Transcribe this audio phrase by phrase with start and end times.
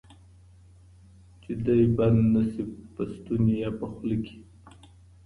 [1.41, 2.63] چی دي بند نه سي
[2.93, 4.37] په ستوني یا په خوله کی